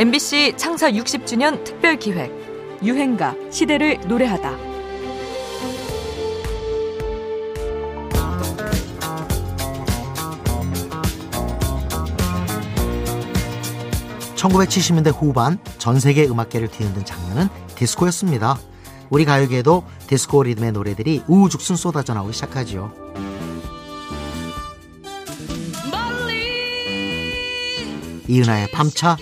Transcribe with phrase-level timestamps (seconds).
[0.00, 2.32] MBC 창사 60주년 특별 기획
[2.82, 4.56] 유행가 시대를 노래하다.
[14.36, 18.58] (1970년대) 후반 전 세계 음악계를 뒤흔든 장르는 디스코였습니다
[19.10, 22.90] 우리 가요계에도 디스코 리듬의 노래들이 우후죽순 쏟아져 나오기 시작하지요
[28.28, 29.18] 이은하의 밤차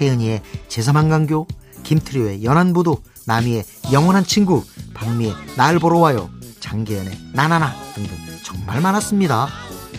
[0.00, 1.46] 혜은이의 제3한강교,
[1.82, 4.64] 김트리오의 연안부두, 남이의 영원한 친구,
[4.94, 9.48] 박미의 날 보러 와요, 장기연의 나나나 등등 정말 많았습니다.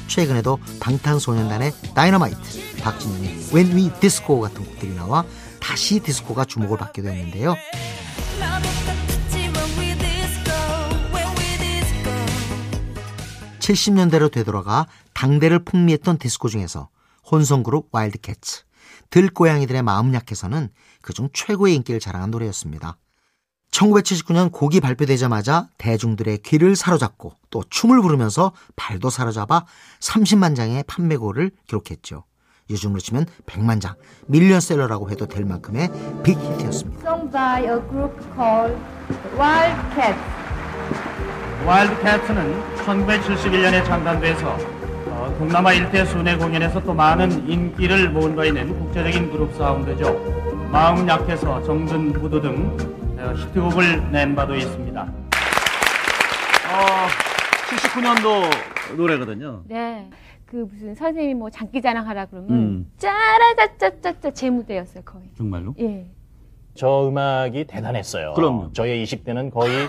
[0.08, 5.24] 최근에도 방탄소년단의 다이너마이트, 박진영의 When We Disco 같은 곡들이 나와
[5.60, 7.56] 다시 디스코가 주목을 받게 됐는데요.
[13.60, 16.90] 70년대로 되돌아가 당대를 풍미했던 디스코 중에서
[17.32, 18.64] 혼성그룹 와일드캣츠,
[19.12, 20.70] 들고양이들의 마음 약해서는
[21.02, 22.98] 그중 최고의 인기를 자랑한 노래였습니다.
[23.72, 29.66] 1979년 곡이 발표되자마자 대중들의 귀를 사로잡고 또 춤을 부르면서 발도 사로잡아
[30.00, 32.26] 30만 장의 판매고를 기록했죠.
[32.70, 33.96] 요즘으로 치면 100만 장,
[34.28, 35.90] 밀리언셀러라고 해도 될 만큼의
[36.24, 37.02] 빅히트였습니다.
[37.02, 38.78] Sung by a group called
[39.38, 40.42] Wildcats.
[41.66, 44.81] 와일드캣츠는 1971년에 창단돼서
[45.42, 50.14] 동남아 일대 순회 공연에서 또 많은 인기를 모은 바 있는 국제적인 그룹 사운드죠.
[50.72, 52.78] 마음 약해서 정든 부두 등
[53.18, 55.02] 어, 히트곡을 낸 바도 있습니다.
[55.02, 55.08] 어,
[57.72, 59.64] 79년도 노래거든요.
[59.66, 60.08] 네.
[60.46, 62.92] 그 무슨 선생님이 뭐 장기자랑 하라 그러면 음.
[63.00, 65.26] 짜라짜짜짜짜 제 무대였어요 거의.
[65.36, 65.74] 정말로?
[65.80, 66.06] 예.
[66.76, 68.34] 저 음악이 대단했어요.
[68.36, 69.88] 그럼 저의 20대는 거의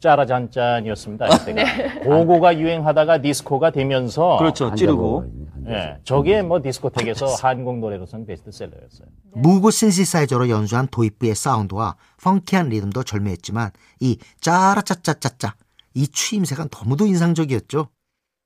[0.00, 1.28] 짜라잔짠이었습니다.
[1.54, 2.00] 네.
[2.00, 4.74] 고고가 유행하다가 디스코가 되면서 그렇죠.
[4.74, 5.50] 찌르고.
[5.68, 9.08] 예, 저게 뭐 디스코텍에서 한국 노래로서는 베스트셀러였어요.
[9.34, 15.54] Moog 신시사이저로 연주한 도입부의 사운드와 펑키한 리듬도 절묘했지만 이 짜라짜짜짜짜
[15.94, 17.88] 이 추임새가 너무도 인상적이었죠.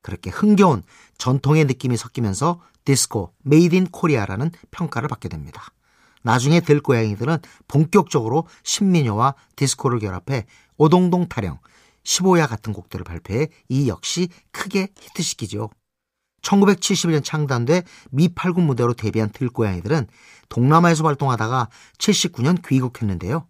[0.02, 0.82] 그렇게 흥겨운
[1.16, 5.62] 전통의 느낌이 섞이면서 디스코 made in Korea라는 평가를 받게 됩니다.
[6.22, 7.38] 나중에 들고양이들은
[7.68, 10.46] 본격적으로 신민요와 디스코를 결합해
[10.76, 11.58] 오동동 타령,
[12.04, 15.70] 15야 같은 곡들을 발표해 이 역시 크게 히트시키죠.
[16.42, 20.06] 1971년 창단돼 미팔군 무대로 데뷔한 들고양이들은
[20.48, 23.46] 동남아에서 활동하다가 79년 귀국했는데요.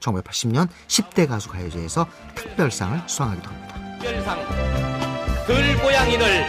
[0.00, 3.98] 1980년 10대 가수 가요제에서 특별상을 수상하기도 합니다.
[3.98, 4.38] 특별상
[5.46, 6.46] 들고양이들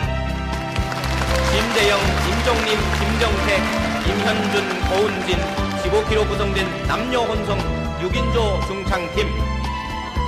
[1.51, 4.55] 김대영, 김종림, 김정택, 김현준,
[4.89, 5.37] 고은진
[5.83, 7.57] 15kg 구성된 남녀 혼성
[7.99, 9.56] 6인조 중창팀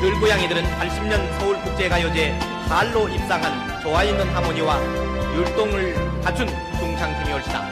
[0.01, 2.31] 들고양이들은 80년 서울국제가요제
[2.69, 4.79] 할로 입상한 좋아 있는 하모니와
[5.35, 7.67] 율동을 갖춘 중창팀이 올시다.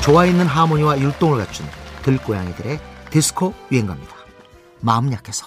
[0.00, 1.66] 좋아 있는 하모니와 율동을 갖춘
[2.02, 4.16] 들고양이들의 디스코 유행가입니다.
[4.80, 5.46] 마음 약해서.